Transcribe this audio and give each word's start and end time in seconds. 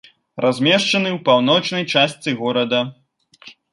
Размешчаны 0.43 1.09
ў 1.11 1.19
паўночнай 1.27 1.83
частцы 1.97 2.35
горада. 2.41 2.81